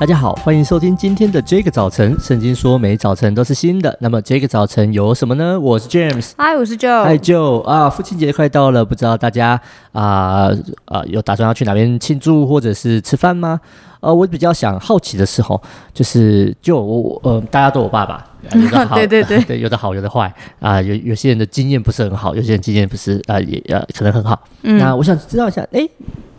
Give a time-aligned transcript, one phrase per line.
[0.00, 2.16] 大家好，欢迎收听今天的这个早晨。
[2.18, 5.60] 圣经说每早晨都是新的，那么这个早晨有什么呢？
[5.60, 9.60] 我是 James，嗨，我是 Joe，嗨 Joe 啊，父亲节快到了，不知道大家
[9.92, 10.48] 啊
[10.86, 13.60] 啊有打算要去哪边庆祝或者是吃饭吗？
[14.00, 15.60] 呃，我比较想好奇的时候，
[15.92, 18.24] 就是就我呃大家都有爸爸，
[18.54, 24.40] 有的好，对 对对， 对，有的好，有的坏啊，有有些人的经验不是很好，有些人经验不是啊也呃可能很好。
[24.62, 25.86] 嗯，那我想知道一下，哎。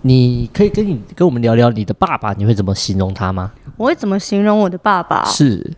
[0.03, 3.51] 你可以跟你跟我们聊聊你的爸爸，你会怎么形容他吗？
[3.77, 5.23] 我会怎么形容我的爸爸？
[5.25, 5.73] 是，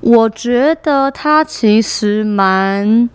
[0.00, 3.10] 我觉得他其实蛮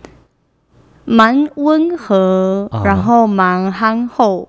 [1.04, 4.48] 蛮温和，啊、然后蛮憨厚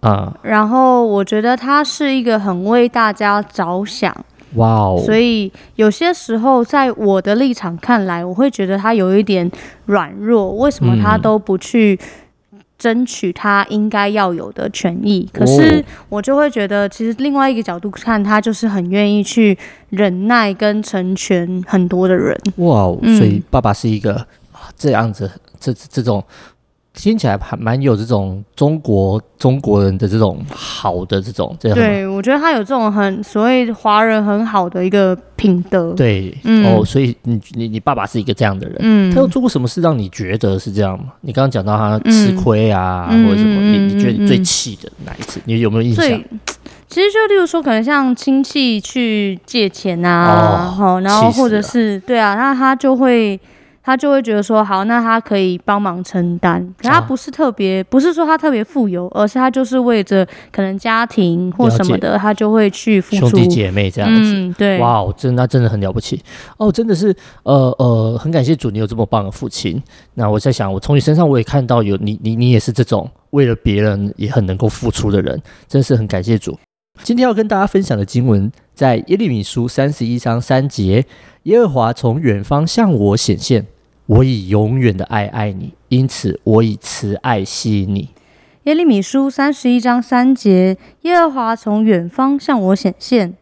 [0.00, 4.14] 啊，然后我觉得他是一个很为大家着想。
[4.54, 5.02] 哇哦！
[5.04, 9.50] 所以有些时候在我的立场看来，我会觉得他有一点
[9.86, 10.50] 软弱。
[10.56, 11.98] 为什么他都不去？
[12.78, 19.58] 争取他应该要有的权益，可是我就会觉得，其实另外一个角度看，他就是很愿意去
[19.90, 22.38] 忍耐跟成全很多的人。
[22.56, 22.84] 哇，
[23.16, 24.24] 所以爸爸是一个
[24.76, 26.24] 这样子，这这种。
[27.00, 31.78] 听起来还蛮有这种中国中国人的这种好的这种这样。
[31.78, 35.92] 对，我觉得他有这种很所谓华人很好的一个品德。
[35.92, 38.76] 对，嗯、哦，所以你你你爸爸是一个这样的人。
[38.80, 39.14] 嗯。
[39.14, 41.12] 他又做过什么事让你觉得是这样吗？
[41.20, 45.40] 你刚刚讲到他吃亏啊，嗯、或者什么，你你觉得你最气的哪一次？
[45.44, 46.04] 你有没有印象？
[46.88, 53.38] 其实就例如说，可能像亲戚去借钱啊，哦，然后或者是对啊，那他就会。
[53.82, 56.62] 他就会觉得说好，那他可以帮忙承担。
[56.76, 63.28] 可他不是特别，啊、不是说他特别富有，而是他就是为着可能家庭或什么的，他就会去付出。
[63.28, 66.22] 兄弟姐妹这样子，嗯、对，哇，真的那真的很了不起
[66.58, 69.82] 哦，真的是呃呃，很感谢主，你有这么棒的父亲。
[70.14, 76.58] 那我在想，我从你身上我也看到有你你你也是这种为了别人也很能够付出的人，真是很感谢主。
[77.04, 81.06] 今天要跟大家分享的经文在耶利米书三十一章三节，
[81.44, 83.64] 耶和华从远方向我显现。
[84.08, 88.08] 我以永远的爱爱你，因此我以慈爱吸引你。
[88.62, 93.34] 耶利米书三十一章三节，耶和华从远方向我显现，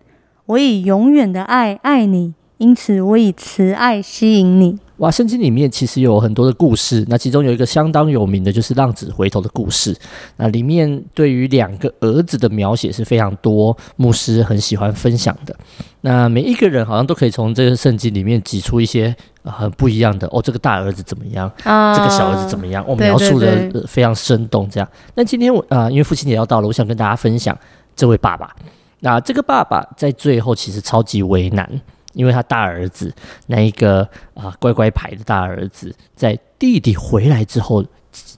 [0.47, 4.81] 我以永远的爱爱你，因此我以慈爱吸引你。
[4.99, 9.95] 哇，圣经里面其实有很多的故事，那其中有一个相当有名的，就是浪子回头的故事。
[10.37, 15.55] 那里面对于两个儿子的描写是非常多，牧师很喜欢分享的。
[16.01, 19.15] 那每一个人好像都可以从这个圣经里面挤出一些
[19.45, 21.51] 很不一样的哦，这个大儿子怎么样？
[21.65, 22.83] 啊，这个小儿子怎么样？
[22.87, 24.67] 我、哦、描述的非常生动。
[24.71, 27.55] 这样，那今天我啊、呃，因为父亲节要到了，我想跟大家分享
[27.95, 28.55] 这位爸爸。
[29.01, 31.69] 那这个爸爸在最后其实超级为难。
[32.17, 33.15] 因为他大儿子
[33.47, 37.85] 那一个啊乖乖牌的大儿子，在弟弟回来之后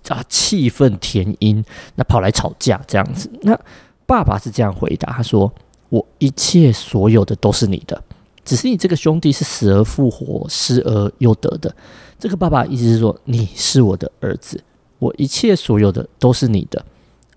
[0.09, 3.31] 啊气愤填膺，那跑来吵架这样子。
[3.43, 3.57] 那
[4.05, 5.53] 爸爸是这样回答，他说
[5.89, 8.03] ：“我一切所有的都是你的，
[8.45, 11.73] 只是你这个兄弟是死而复活、失而又得的。”
[12.19, 14.61] 这个爸爸意思是说，你是我的儿子，
[14.99, 16.85] 我一切所有的都是你的。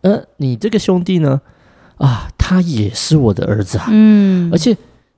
[0.01, 1.39] 而你这个兄弟呢？
[1.97, 3.85] 啊，他也是我的儿子啊。
[3.89, 4.75] 嗯，而且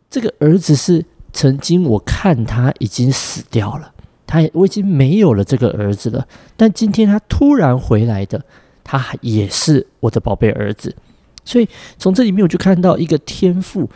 [0.09, 1.05] 这个儿子是。
[1.33, 3.91] 曾经我看他已经死掉了，
[4.27, 6.27] 他我已经没有了这个儿子了。
[6.55, 8.45] 但今天他突然回来的，
[8.83, 10.95] 他也是我的宝贝儿子。
[11.43, 11.67] 所以
[11.97, 13.89] 从这里面我就看到一个天父，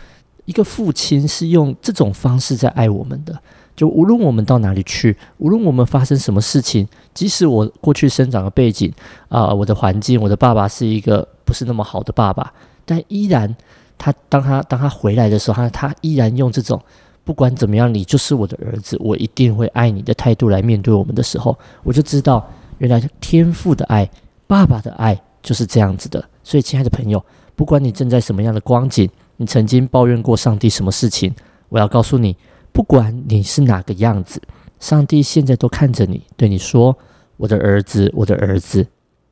[0.45, 3.39] 一个父亲是用这种方式在爱我们的。
[3.75, 8.91] 就无论我们到哪里去，无论我们发生什么事情，即使我过去生长的背景
[9.29, 12.51] 啊、我的环境，我的爸爸是一个不是那么好的爸爸，
[12.83, 13.55] 但依然
[13.95, 16.81] 他当他当他回来的时候，他他依然用这种。
[17.27, 24.09] 不管怎么样，你就是我的儿子，我一定会爱你的态度来面对我们的时候，我就知道原来天父的爱、
[24.47, 26.23] 爸爸的爱就是这样子的。
[26.41, 27.21] 所以，亲爱的朋友，
[27.53, 31.35] 不管你正在什么样的光景，你曾经抱怨过上帝什么事情，
[31.67, 32.33] 我要告诉你，
[32.71, 34.41] 不管你是哪个样子，
[34.79, 36.97] 上帝现在都看着你，对你说
[37.35, 38.87] ：“我的儿子，我的儿子，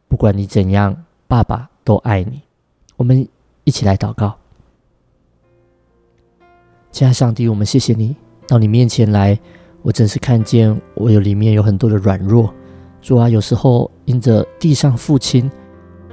[0.09, 2.41] 不管你怎样，爸爸都爱你。”
[2.97, 3.25] 我们
[3.63, 4.37] 一起来祷告。
[6.95, 8.15] 亲爱的上帝，我们谢谢你
[8.47, 9.37] 到你面前来，
[9.81, 12.49] 我真是看见我有里面有很多的软弱。
[13.01, 15.51] 主啊，有时候因着地上父亲，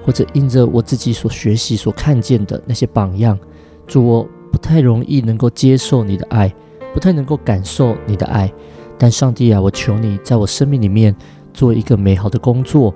[0.05, 3.39] 或者因着我自己所学习、所看见的那些榜样，
[3.87, 6.53] 主，我不太容易能够接受你的爱，
[6.93, 8.53] 不太能够感受你的爱。
[8.99, 11.15] 但上帝啊，我求你在我生命里面
[11.55, 12.93] 做一个美好的工作，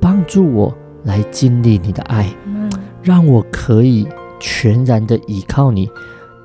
[0.00, 0.74] 帮助我
[1.04, 2.34] 来经历你的爱，
[3.02, 4.08] 让我可以
[4.40, 5.86] 全然的依靠你。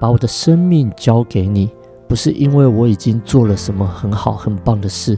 [0.02, 1.70] 把我的生命交给你，
[2.08, 5.16] 不是因为我已经做了什么很好很棒的事，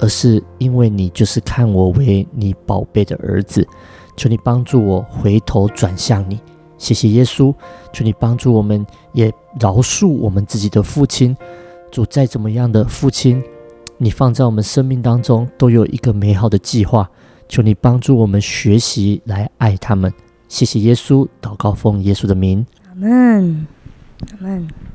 [0.00, 3.68] 而是因为你就是看我为你宝贝的儿子。
[4.16, 6.40] 求你帮助我回头转向你，
[6.78, 7.54] 谢谢耶稣，
[7.92, 9.30] 求你帮助我们，也
[9.60, 11.36] 饶恕我们自己的父亲。
[11.90, 13.42] 主再怎么样的父亲，
[13.98, 17.06] 你放在我们生命当中都有一个美好的计划。
[17.50, 20.10] 求你帮助我们学习来爱他们。
[20.48, 22.64] 谢谢耶稣，祷告奉耶稣的名。
[22.88, 23.66] 阿门，
[24.30, 24.91] 阿门。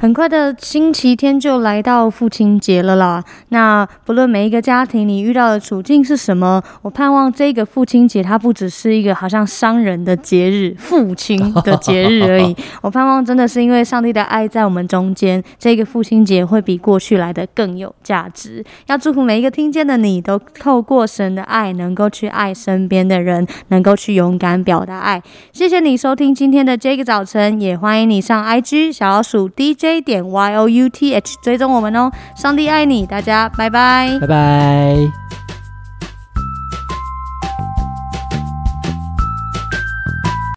[0.00, 3.22] 很快的星期天就来到父亲节了啦。
[3.50, 12.56] 那不论每一个家庭你遇到的处境是什么，我盼望这个父亲节它不只是一个好像商人的节日，父亲的节日而已。
[12.80, 18.64] 我盼望真的是因为上帝的爱在我们中间，这个父亲节会比过去来的更有价值。
[18.86, 25.22] 要祝福每一个听见的你，都透过神的爱，能够去爱身边的人，能够去勇敢表达爱。
[25.52, 29.89] 谢谢你收听今天的这个早晨，也欢迎你上 IG 小老鼠 DJ。
[29.98, 35.29] 点 Y O U T H 追踪我们哦，上帝爱你，大家拜拜，拜拜。